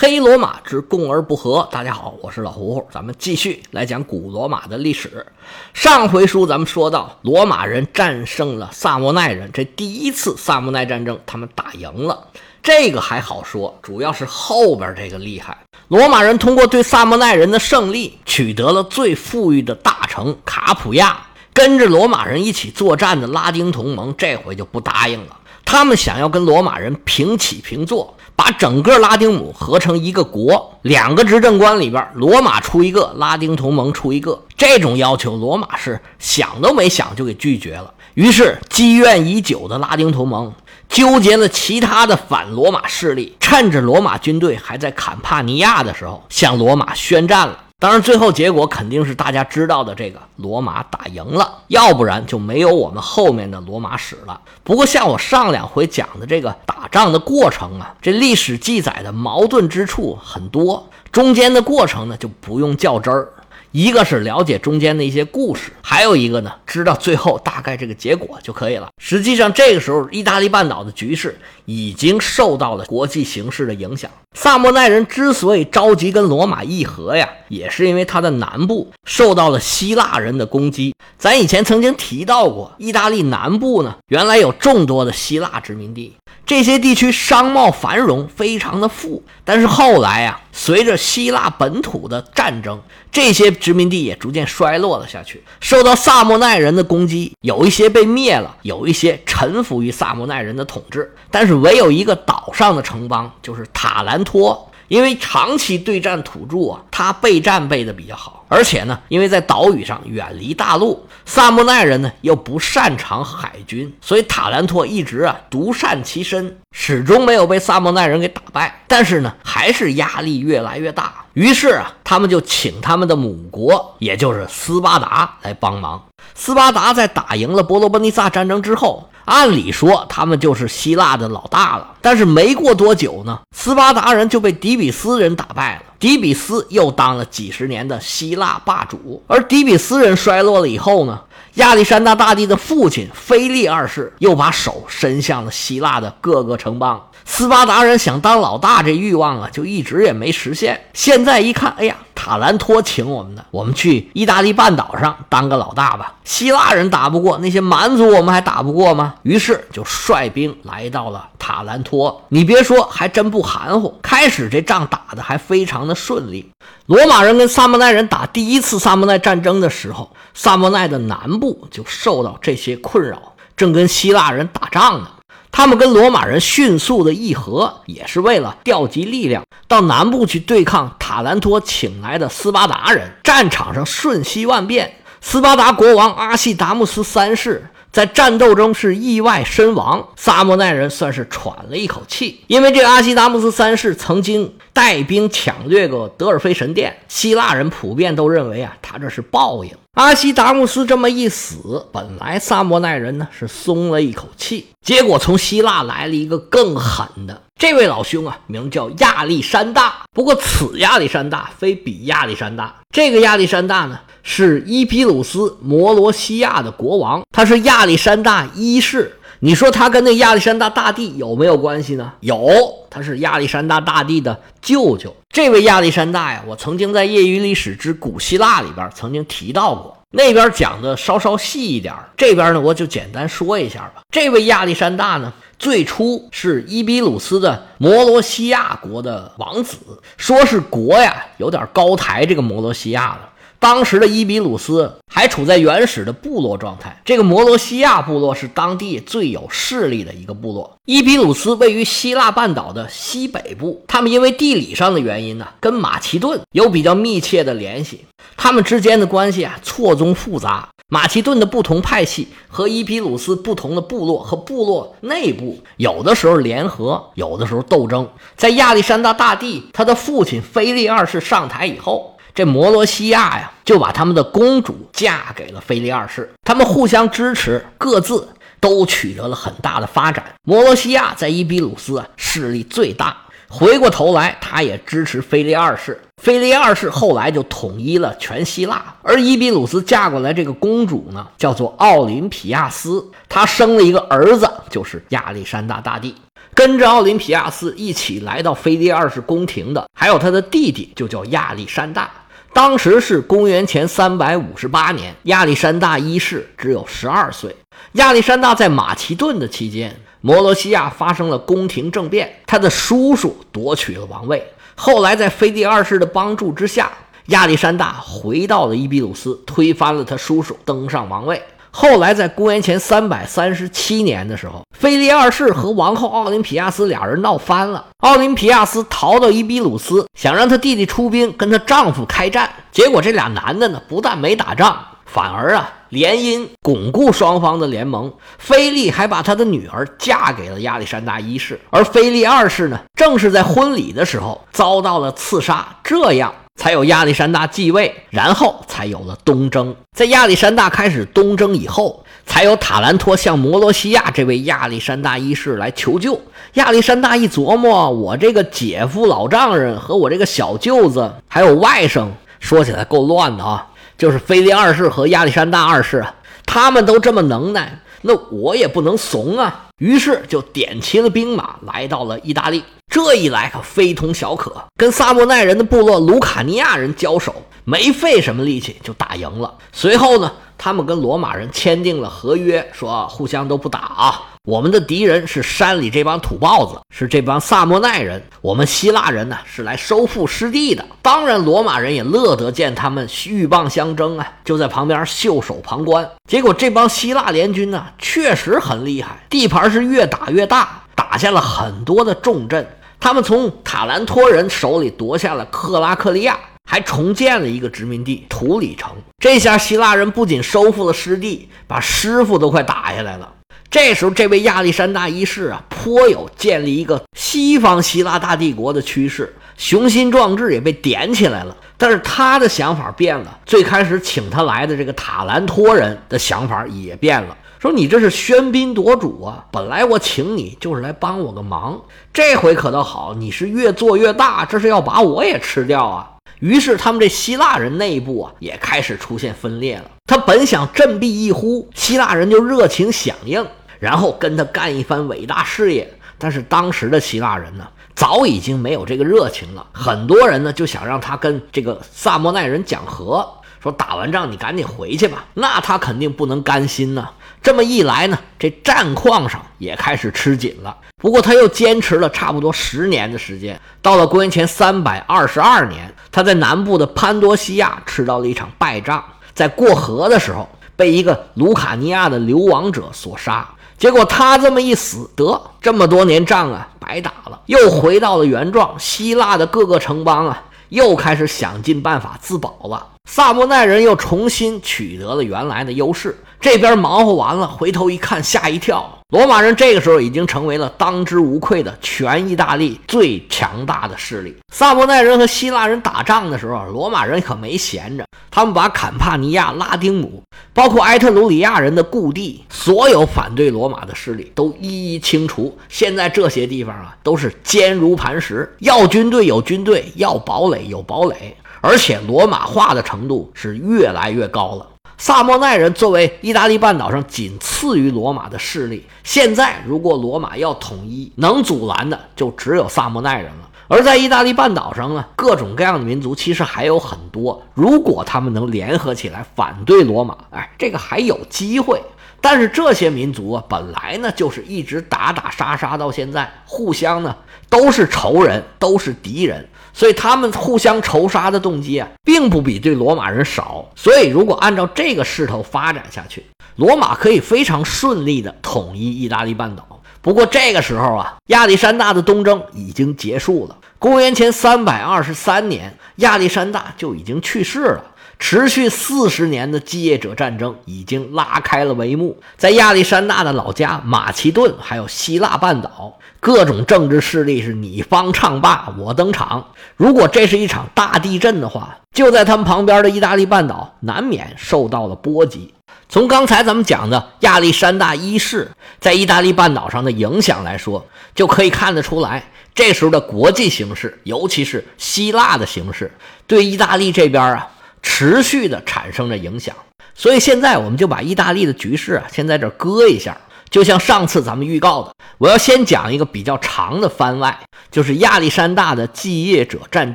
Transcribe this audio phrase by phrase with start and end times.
[0.00, 1.68] 黑罗马之共而不和。
[1.72, 5.26] 大家好，我是老胡胡，咱们继续来讲古罗马的历史。
[5.74, 12.28] 上回书咱们说到，罗马人战胜了萨莫奈人，这第一次萨莫奈战争他们打赢了。
[12.62, 15.58] 这个还好说，主要是后边这个厉害。
[15.88, 21.26] 罗马人通过对萨莫奈人的胜利，取得了最富裕的大城卡普亚。
[21.52, 25.36] 跟着罗马人一起作战的拉丁同盟，这回就不答应了。
[25.64, 28.14] 他们想要跟罗马人平起平坐。
[28.38, 34.40] 把整个拉丁姆合成一个国，两个执政官里边，罗马出一个，拉丁同盟出一个。
[34.56, 37.92] 这种要求，罗马是想都没想就给拒绝了。
[38.14, 40.52] 于是，积怨已久的拉丁同盟
[40.88, 47.58] 纠结了其他的反罗马势力，趁着罗马军队还在坎帕尼亚的时候，向罗马宣战了。
[47.80, 54.40] 当然，最后结果肯定是大家知道的，这个罗马打赢了，要不然就没有我们后面的罗马史了。
[54.64, 63.28] 不过，像我上两回讲的这个打仗的过程啊，这历史记载的矛盾之处很多，中间的过程呢就不用较真儿。
[63.70, 68.88] 一个是了解中间的一些故事，还有一个呢，知道最后大概这个结果就可以了。
[69.00, 74.10] 实际上，这个时候意大利半岛的局势已经受到了国际形势的影响。
[74.36, 80.94] 萨莫奈人之所以着急跟罗马议和呀，也是因为他的南部受到了希腊人的攻击。
[81.18, 86.14] 咱以前曾经提到过，意大利南部呢，原来有众多的希腊殖民地。
[86.46, 104.64] 这些地区商贸繁荣，非常的富，但是后来呀，随着希腊本土的战争，这些殖民地也逐渐衰落了下去，受到萨莫奈人的攻击，有一些被灭了，有一些臣服于萨莫奈人的统治，但是唯有一个岛上的城邦，就是塔兰兰托。
[104.88, 118.80] 因为长期对战土著啊，他备战备的比较好，而且呢，因为在岛屿上远离大陆，萨莫奈人呢又不擅长海军，所以塔兰托一直啊独善其身，始终没有被萨莫奈人给打败。
[118.88, 126.02] 但是呢，还是压力越来越大，于是啊，他们就请他们的母国，也就是斯巴达来帮忙。
[126.34, 129.08] 斯巴达在打赢了波罗奔尼撒战争之后。
[129.24, 131.86] 按理说，他们就是希腊的老大了。
[132.00, 135.82] 但是没过多久呢，斯巴达人就被底比斯人打败了。
[135.98, 139.22] 底比斯又当了几十年的希腊霸主。
[139.26, 141.20] 而底比斯人衰落了以后呢，
[141.56, 146.98] 亚历山大大帝的父亲腓力二世又把手伸向了希腊的各个城邦。
[147.26, 150.80] 斯巴达人想当老大，这欲望啊，就一直也没实现。
[150.94, 151.94] 现在一看，哎呀，
[152.28, 156.12] 塔兰托请我们的，我们去意大利半岛上当个老大吧。
[156.24, 159.14] 希腊人打不过那些蛮族，我们还打不过吗？
[159.22, 162.22] 于是就率兵来到了塔兰托。
[162.28, 163.98] 你别说，还真不含糊。
[164.02, 166.50] 开始这仗打的还非常的顺利。
[166.84, 175.08] 罗马人跟萨莫奈人打第一次萨莫奈战争的时候，萨莫奈的南部就受到这些困扰，正跟希腊人打仗呢。
[175.50, 183.10] 他们跟罗马人迅速的议和，也是为了调集力量到南部去对抗塔兰托请来的斯巴达人。
[183.24, 192.40] 战场上瞬息万变，斯巴达国王阿西达穆斯三世在战斗中是意外身亡，萨莫奈人算是喘了一口气。
[192.46, 199.72] 因为这阿西达穆斯三世曾经带兵抢掠过德尔菲神殿，希腊人普遍都认为啊，他这是报应。
[199.98, 207.42] 阿西达穆斯这么一死，本来萨摩奈人呢是松了一口气，结果从希腊来了一个更狠的。
[207.58, 210.04] 这位老兄啊，名叫亚历山大。
[210.14, 219.17] 不过此亚历山大非彼亚历山大，这个亚历山大呢是伊皮鲁斯摩罗西亚的国王，他是亚历山大一世。
[219.40, 222.12] 你说他跟那亚历山大大帝有没有关系呢？
[222.20, 222.48] 有，
[222.90, 225.14] 他是亚历山大大帝的舅舅。
[225.28, 234.02] 这位亚历山大呀，我曾经在《业余历史之古希腊》里边曾经提到过，那边讲的稍稍细一点，这边呢我就简单说一下吧。
[234.10, 239.76] 这位亚历山大呢，最初是伊比鲁斯的摩罗西亚国的王子，
[240.16, 243.28] 说是国呀，有点高抬这个摩罗西亚了。
[243.60, 250.78] 当时的伊比鲁斯还处在原始的部落状态，这个摩罗西亚部落是当地最有势力的一个部落。
[250.84, 258.04] 伊比鲁斯位于希腊半岛的西北部，他们因为地理上的原因呢，跟马其顿有比较密切的联系，
[258.36, 260.68] 他们之间的关系啊错综复杂。
[260.90, 268.08] 马其顿的不同派系和伊比鲁斯不同的部落和部落内部，有的时候联合，有的时候斗争。
[268.36, 272.14] 在亚历山大大帝他的父亲腓力二世上台以后。
[272.38, 278.28] 这摩罗西亚呀，就把他们的公主嫁给了腓力二世，他们互相支持，各自
[278.60, 280.24] 都取得了很大的发展。
[280.44, 283.16] 摩罗西亚在伊比鲁斯啊势力最大，
[283.48, 286.00] 回过头来，他也支持腓力二世。
[286.22, 296.14] 腓力二世后来就统一了全希腊，而伊比鲁斯嫁过来这个公主呢，叫做奥林匹亚斯，她生了一个儿子，就是亚历山大大帝。
[296.54, 302.08] 跟着奥林匹亚斯一起来到腓力二世宫廷的，还有他的弟弟，就叫亚历山大。
[302.52, 307.54] 当时是公元前三百五十八年，亚历山大一世只有十二岁。
[307.92, 314.44] 亚历山大在马其顿的期间，摩罗西亚发生了宫廷政变，他的叔叔夺取了王位。
[314.74, 316.90] 后来在腓力二世的帮助之下，
[317.26, 321.40] 亚历山大回到了伊比鲁斯，推翻了他叔叔，登上王位。
[321.80, 327.86] 后来，在公元前三百三十七年的时候，腓力二世和王后奥林匹亚斯俩人闹翻了。
[327.98, 332.50] 奥林匹亚斯逃到伊比鲁斯，想让她弟弟出兵跟她丈夫开战。
[332.72, 334.76] 结果这俩男的呢，不但没打仗，
[335.06, 338.12] 反而啊联姻，巩固双方的联盟。
[338.38, 345.64] 菲利还把他的女儿嫁给了亚历山大一世，而菲利二世呢，正是在婚礼的时候遭到了刺杀。
[345.84, 346.34] 这样。
[346.58, 349.74] 才有亚历山大继位，然后才有了东征。
[349.96, 356.20] 在亚历山大开始东征以后，才有塔兰托向摩罗西亚这位亚历山大一世来求救。
[356.54, 362.08] 亚历山大一琢磨，我这个姐夫老丈人和我这个小舅子还有外甥，
[362.40, 366.04] 说起来够乱的啊，就是腓力二世和亚历山大二世，
[366.44, 369.67] 他们都这么能耐，那我也不能怂啊。
[369.78, 372.62] 于是就点齐了兵马，来到了意大利。
[372.90, 379.54] 这一来可非同小可，跟萨莫奈人的部落卢卡尼亚人交手，没费什么力气就打赢了。
[379.72, 384.22] 随后呢，他们跟罗马人签订了合约，说互相都不打啊。
[384.44, 388.22] 我们的敌人是山里这帮土包子，是这帮萨莫奈人。
[388.40, 390.84] 我们希腊人呢是来收复失地的。
[391.02, 396.10] 当然，罗马人也乐得见他们鹬蚌相争啊，就在旁边袖手旁观。
[396.26, 402.66] 结果这帮希腊联军呢确实很厉害，地盘是越打越大，打下了很多的重镇。
[402.98, 406.38] 他们从塔兰托人手里夺下了克拉克利亚，
[406.70, 408.90] 还重建了一个殖民地图里城。
[409.18, 413.32] 这下希腊人不仅收复了失地，把师傅都快打下来了。
[413.70, 421.56] 这时候，这位亚历山大一世啊，颇有建立一个西方希腊大帝国的趋势，雄心壮志也被点起来了。
[421.78, 427.34] 但是他的想法变了，最开始请他来的这个塔兰托人的想法也变了。
[427.58, 429.44] 说你这是喧宾夺主啊！
[429.50, 431.80] 本来我请你就是来帮我个忙，
[432.12, 436.10] 这回可倒好，你是越做越大，这是要把我也吃掉啊！
[436.40, 439.90] 于是他们这希腊人内部啊也开始出现分裂了。
[440.06, 443.46] 他本想振臂一呼，希腊人就热情响应，
[443.78, 445.92] 然后跟他干一番伟大事业。
[446.16, 449.66] 但是当时的希腊人呢，早已经没有这个热情了。
[449.72, 453.24] 很多人呢就想让他跟这个萨莫奈人讲和，
[453.62, 455.26] 说打完仗你赶紧回去吧。
[455.34, 457.08] 那他肯定不能甘心呢。
[457.40, 460.76] 这么一来呢，这战况上也开始吃紧了。
[461.00, 469.02] 不过他又坚持了差不多十年的时间，到了公元前三百二十二年，他在南部的潘多西亚吃到了一场败仗，
[469.34, 473.46] 在过河的时候被一个卢卡尼亚的流亡者所杀。
[473.76, 478.74] 结果他这么一死，得这么多年仗啊白打了，又回到了原状。
[478.78, 482.84] 希腊的各个城邦啊，又开始想尽办法自保了。
[483.08, 486.18] 萨莫奈人又重新取得了原来的优势。
[486.40, 488.97] 这边忙活完了，回头一看，吓一跳。
[489.10, 494.36] 罗马人这个时候已经成为了当之无愧的全意大利最强大的势力。
[494.52, 500.22] 萨莫奈人和希腊人打仗的时候，罗马人可没闲着，他们把坎帕尼亚、拉丁姆，
[500.52, 505.56] 包括埃特鲁里亚人的故地，所有反对罗马的势力都一一清除。
[505.70, 514.66] 现在这些地方啊，都是坚如磐石，要军队有军队，要堡垒有堡垒，而且罗马化的程度是越来越高了。
[515.00, 523.48] 萨莫奈人作为意大利半岛上仅次于罗马的势力，现在如果罗马要统一，能阻拦的就只有萨莫奈人了。
[523.68, 531.80] 而在意大利半岛上呢，各种各样的民族其实还有很多，如果他们能联合起来反对罗马，哎，这个还有机会。
[532.20, 537.16] 但是这些民族啊，本来呢就是一直打打杀杀到现在，互相呢
[537.48, 539.48] 都是仇人，都是敌人。
[539.72, 543.64] 所以他们互相仇杀的动机啊，并不比对罗马人少。
[543.76, 549.80] 所以如果按照这个势头发展下去，罗马可以非常顺利的统一意大利半岛。
[550.00, 553.56] 不过这个时候啊，亚历山大的东征已经结束了。
[553.78, 557.84] 公元前三百二十三年，亚历山大就已经去世了。
[558.18, 569.46] 持续四十年的继业者战争已经拉开了帷幕，在亚历山大的老家马其顿，还有希腊半岛，各种政治势力是你方唱罢我登场。
[569.76, 575.54] 如果这是一场大地震的话，就在他们旁边的意大利半岛难免受到了波及。
[575.88, 580.84] 从刚才咱们讲的亚历山大一世在意大利半岛上的影响来说，
[581.14, 585.90] 就可以看得出来，这时候的国际形势，尤其是希腊的形势，
[586.26, 587.48] 对意大利这边啊。
[587.82, 589.54] 持续的产生着影响，
[589.94, 593.16] 所以现在我们就把意大利的局势啊，先在这搁一下。
[593.50, 597.38] 就像上次咱们预告的，我要先讲一个比较长的番外，
[597.70, 599.94] 就是亚历山大的继业者战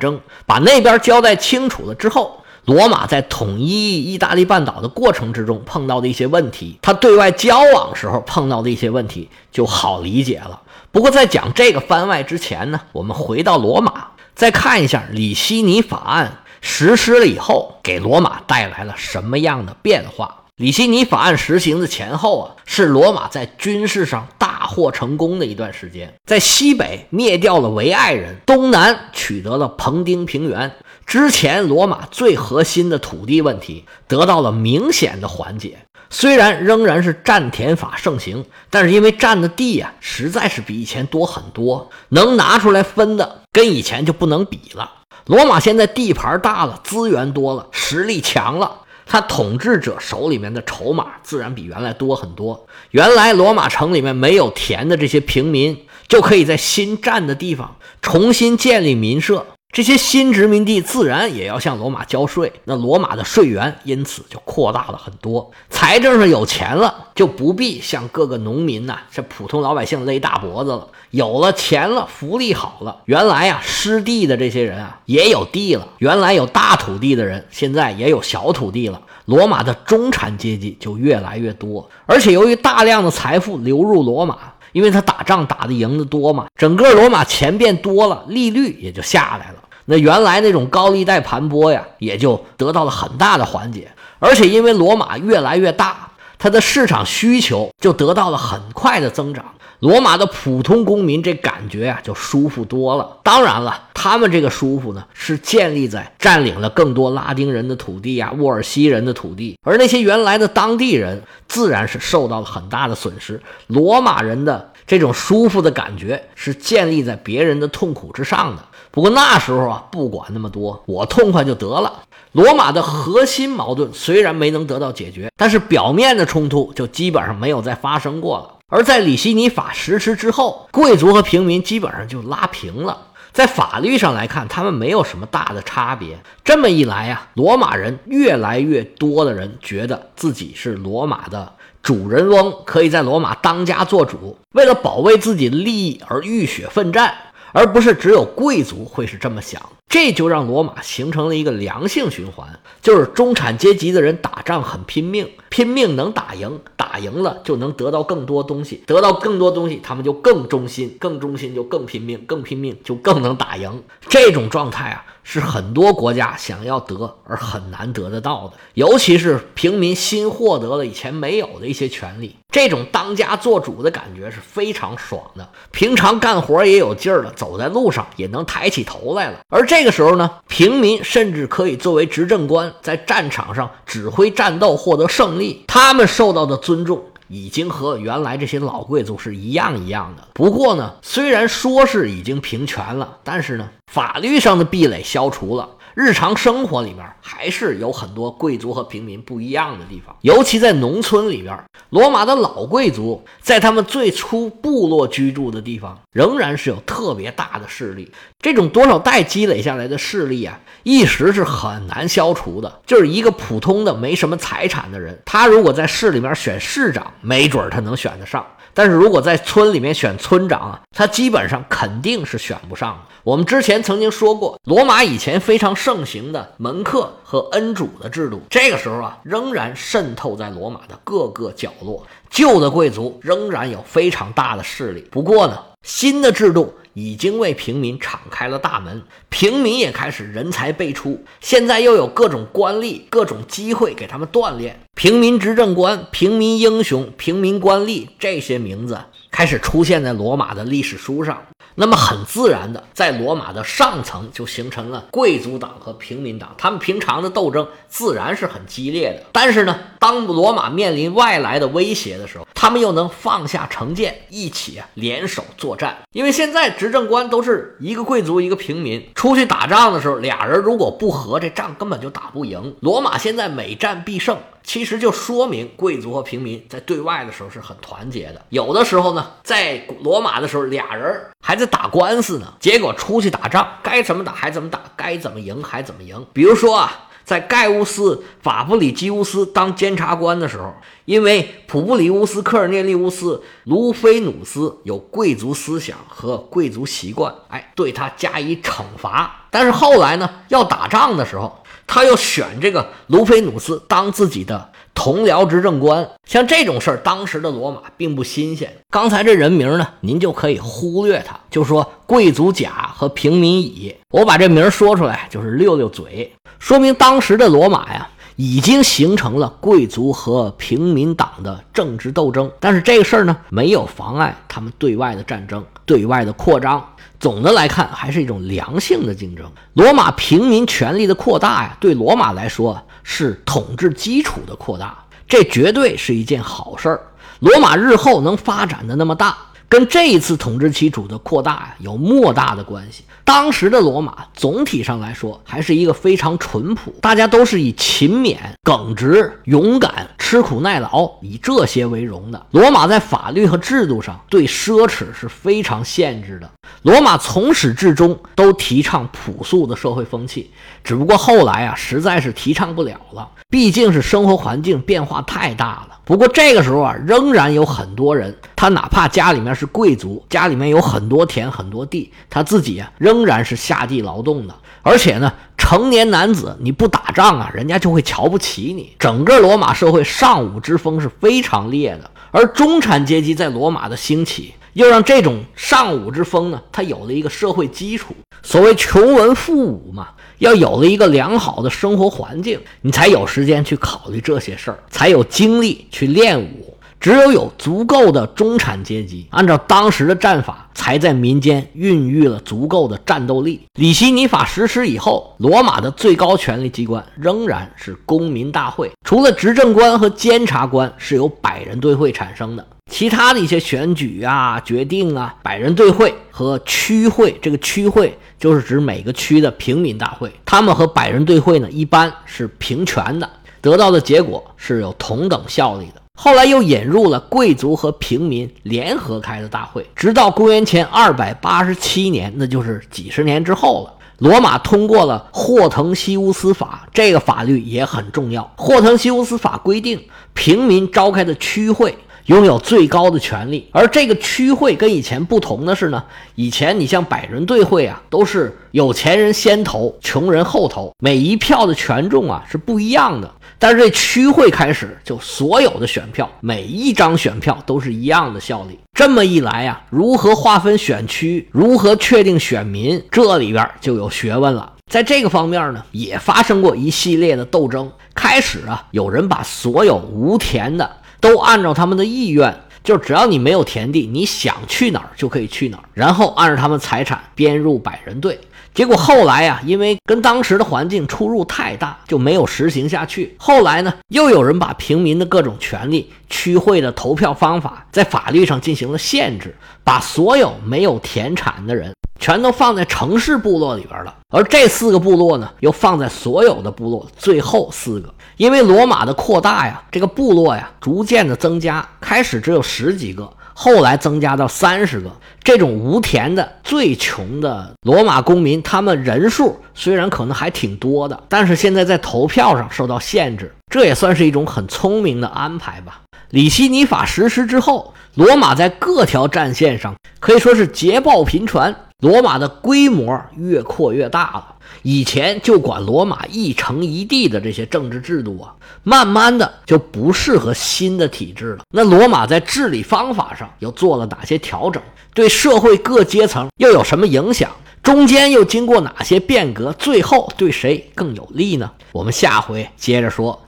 [0.00, 2.40] 争，把那边交代清楚了之后。
[2.64, 10.62] 罗马在统一意大利半岛的过程之中碰到的一些问题，他对外交往时候碰到的一些问题就好理解了。
[10.90, 20.44] 不过在讲这个番外之前呢，我们回到罗马，再看一下里希尼法案实施了以后，给罗马带来了什么样的变化。
[20.56, 30.72] 里希尼法案实行的前后啊，是罗马在军事上大获成功的一段时间，在西北灭掉了维埃人，东南取得了彭丁平原。
[31.04, 35.76] 之前罗马最核心的土地问题得到了明显的缓解，
[36.08, 44.90] 虽然仍然是占田法盛行，但是因为占的地呀实在是比以前多很多，能拿出来分的跟以前就不能比了。
[45.26, 52.66] 罗马现在地盘大了，资源多了，实力强了，他统治者手里面的筹码自然比原来多很多。
[52.90, 59.46] 原来罗马城里面没有田的这些平民，就可以在新占的地方重新建立民社。
[59.74, 65.50] 这些新殖民地自然也要向罗马交税，那罗马的税源因此就扩大了很多。
[65.68, 70.86] 财政上有钱了，就不必向各个农民呐、这普通老百姓勒大脖子了。
[71.10, 75.88] 有了钱了，福利好了，原来啊失地的这些人啊也有地了。
[75.98, 79.02] 原来有大土地的人，现在也有小土地了。
[79.24, 84.38] 罗马的中产阶级就越来越多，而且由于大量的财富流入罗马。
[84.70, 89.62] 因为他打仗打的赢的多嘛，整个罗马钱变多了，利率也就下来了。
[89.86, 93.90] 那原来那种高利贷盘剥呀，也就得到了很大的缓解。
[94.18, 99.44] 而且因为罗马越来越大，它的市场需求就得到了很快的增长。
[99.80, 103.18] 罗马的普通公民这感觉呀，就舒服多了。
[103.22, 113.42] 当然了，他们这个舒服呢，是建立在占领了更多拉丁人的土地呀、沃尔西人的土地，而那些原来的当地人自然是受到了很大的损失。
[113.66, 118.62] 罗马人的这种舒服的感觉是建立在别人的痛苦之上的。
[118.90, 122.02] 不过那时候啊，不管那么多，我痛快就得了。
[122.32, 128.50] 罗马的核心矛盾虽然没能得到解决，但是表面的冲突就基本上没有再发生过了。
[128.68, 133.08] 而在里希尼法实施之后，贵族和平民基本上就拉平了。
[133.32, 136.18] 在法律上来看，他们没有什么大的差别。
[136.44, 141.52] 这么一来呀，罗马人越来越多的人觉得自己是罗马的
[141.84, 147.14] 主人翁，可以在罗马当家做主，为了保卫自己的利益而浴血奋战，
[147.52, 149.60] 而不是只有贵族会是这么想。
[149.86, 156.58] 这就让罗马形成了一个良性循环，就是中产阶级的人打仗很拼命，拼命能打赢，
[156.94, 163.82] 打赢了就能得到更多东西，得到更多东西，他们就更忠心，更忠心就更拼命，更拼命就更能打赢。
[164.08, 165.04] 这种状态啊。
[165.26, 175.48] 是很多国家想要得而很难得得到的，尤其是平民新获得了以前没有的一些权利，这种当家做主的感觉是非常爽的。
[175.70, 179.38] 平常干活也有劲儿了，走在路上也能抬起头来了。
[179.48, 185.64] 而这个时候呢，平民甚至可以作为执政官，在战场上指挥战斗，获得胜利。
[185.66, 187.02] 他们受到的尊重。
[187.28, 190.28] 已经和原来这些老贵族是一样一样的。
[190.34, 195.70] 不过呢，虽然说是已经平权了，但是呢，法律上的壁垒消除了。
[195.94, 201.56] 日常生活里面还是有很多贵族和平民不一样的地方，尤其在农村里边，
[201.90, 208.10] 罗马的老贵族在他们最初部落居住的地方，仍然是有特别大的势力。
[208.40, 212.80] 这种多少代积累下来的势力啊，一时是很难消除的。
[212.84, 218.44] 就是一个普通的没什么财产的人，他如果在市里面选市长，没准他能选得上。
[218.74, 223.14] 但是如果在村里面选村长啊，他基本上肯定是选不上的。
[223.22, 232.04] 我们之前曾经说过，罗马以前非常盛行的门客和恩主的制度，这个时候啊，仍然渗透在罗马的各个角落。
[232.28, 236.74] 旧的贵族仍然有非常大的势力，不过呢，新的制度。
[236.94, 241.22] 已经为平民敞开了大门，平民也开始人才辈出。
[241.40, 244.80] 现在又有各种官吏、各种机会给他们锻炼。
[244.94, 248.98] 平民执政官、平民英雄、平民官吏这些名字
[249.34, 251.42] 开始出现在罗马的历史书上。
[251.74, 259.26] 那么很自然的，在罗马的上层就形成了贵族党和平民党，他们平常的斗争自然是很激烈的。
[259.32, 265.98] 但是呢，当罗马面临外来的威胁的时候，他们又能放下成见，一起联手作战。
[266.12, 272.76] 因为现在执政官都是一个贵族一个平民，出去打仗的时候，俩人如果不和，这仗根本就打不赢。
[272.78, 274.38] 罗马现在每战必胜。
[274.64, 278.44] 其实就说明贵族和平民在对外的时候是很团结的。
[278.48, 286.26] 有的时候呢，在罗马的时候，俩人还在打官司呢，结果出去打仗，该怎么打还怎么打，该怎么赢还怎么赢。
[286.32, 299.46] 比如说啊，在盖乌斯·法布里基乌斯当监察官的时候，因为普布里乌斯·科尔涅利乌斯·卢菲努斯有贵族思想和贵族习惯，哎，对他加以惩罚。
[299.50, 304.70] 但是后来呢，要打仗的时候，他又选这个卢菲努斯当自己的。
[304.96, 308.72] 同僚执政官，像这种事儿，当时的罗马并不新鲜。
[308.90, 313.92] 刚才这人名呢，您就可以忽略他，就说贵族甲和平民乙。
[314.12, 322.48] 我把这名说出来，就是溜溜嘴，说明当时的罗马呀，已经形成了贵族和平民党的政治斗争。
[322.60, 326.93] 但是这个事儿呢，没有妨碍他们对外的战争、对外的扩张。
[327.24, 329.50] 总的来看，还是一种良性的竞争。
[329.72, 334.94] 罗马平民权利的扩大呀，对罗马来说是统治基础的扩大，
[335.26, 337.00] 这绝对是一件好事儿。
[337.38, 339.38] 罗马日后能发展的那么大。
[339.68, 343.04] 跟这一次统治基础的扩大呀有莫大的关系。
[343.24, 352.46] 当时的罗马总体上来说还是一个非常淳朴，大家都是以勤勉、耿直、勇敢、吃苦耐劳以这些为荣的。
[352.50, 356.50] 罗马在法律和制度上对奢侈是非常限制的。
[356.82, 360.50] 罗马从始至终都提倡朴素的社会风气，
[360.84, 365.93] 只不过后来啊实在是提倡不了了，毕竟是生活环境变化太大了。
[366.04, 374.54] 不过这个时候啊，仍然有很多人，他哪怕家里面是贵族，家里面有很多田很多地，他自己啊仍然是下地劳动的。
[374.82, 378.94] 而且呢，成年男子你不打仗啊，人家就会瞧不起你。
[378.98, 388.12] 整个罗马社会尚武之风是非常烈的，而中产阶级在罗马的兴起，又让这种尚武之风呢，它有了一个社会基础。
[388.42, 390.08] 所谓穷文富武嘛。
[390.38, 396.73] 要有了一个良好的生活环境，你才有时间去考虑这些事儿，才有精力去练武。
[397.04, 403.60] 只有有足够的中产阶级，按照当时的战法，才在民间孕育了足够的战斗力。
[403.74, 412.66] 里希尼法实施以后，罗马的最高权力机关仍然是公民大会，除了执政官和监察官是由百人队会产生的。
[412.90, 423.28] 其他的一些选举啊、决定啊，百人队会和区会，这个区会就是指每个区的平民大会，他们和百人队会呢一般是平权的，
[423.60, 426.00] 得到的结果是有同等效力的。
[426.16, 433.92] 后来又引入了贵族和平民联合开的大会，直到公元前二百八十七年，那就是几十年之后了。
[434.18, 438.48] 罗马通过了霍腾西乌斯法，这个法律也很重要。
[438.56, 440.00] 霍腾西乌斯法规定，
[440.34, 441.98] 平民召开的区会。
[442.26, 446.02] 拥有最高的权力，而这个区会跟以前不同的是呢，
[446.34, 453.30] 以前你像百人队会啊，都是有钱人先投，穷人后投，每一票的权重啊是不一样的。
[453.58, 458.78] 但是这区会开始就所有的选票，每一张选票都是一样的效力。
[458.94, 464.72] 这么一来呀，如何划分选区，如何确定选民，这里边就有学问了。
[464.90, 467.90] 在这个方面呢，也发生过一系列的斗争。
[468.14, 470.88] 开始啊，有人把所有无田的。
[471.24, 478.38] 都按照他们的意愿，就只要你没有田地，你想去哪儿就可以去哪儿，然后按照他们财产编入百人队。
[478.74, 483.34] 结果后来呀，因为跟当时的环境出入太大，就没有实行下去。
[483.38, 491.93] 后来呢，又有人把平民的各种权利、区会的投票方法，在法律上进行了限制，把所有没有田产的人。
[492.24, 498.08] 全都放在城市部落里边了，而这四个部落呢，又放在所有的部落最后四个。
[498.38, 505.10] 因为罗马的扩大呀，这个部落呀逐渐的增加，开始只有十几个，后来增加到三十个。
[505.42, 516.00] 这种无田的最穷的罗马公民，他们人数虽然可能还挺多的，但是现在在投票上受到限制，这也算是一种很聪明的安排吧。
[516.30, 521.76] 里希尼法实施之后，罗马在各条战线上可以说是捷报频传。
[522.04, 531.60] 罗马的规模越扩越大了，以前就管罗马一城一地的这些政治制度啊，慢慢的就不适合新的体制了。
[531.70, 534.82] 那罗马在治理方法上又做了哪些调整？
[535.14, 537.50] 对社会各阶层又有什么影响？
[537.82, 539.72] 中间又经过哪些变革？
[539.72, 541.70] 最后对谁更有利呢？
[541.92, 543.40] 我们下回接着说。